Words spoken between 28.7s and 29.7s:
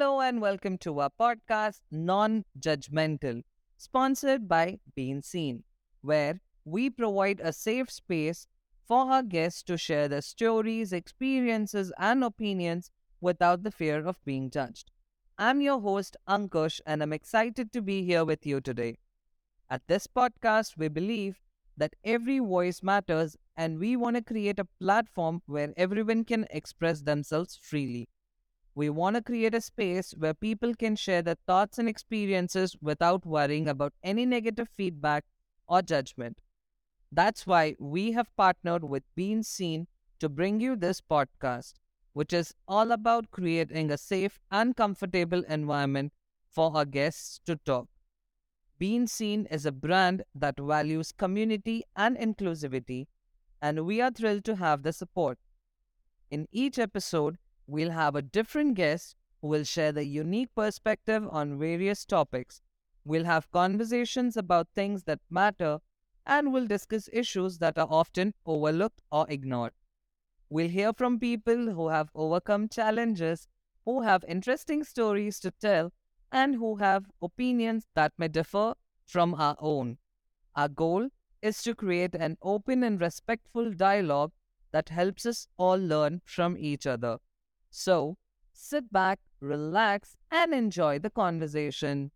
We want to create a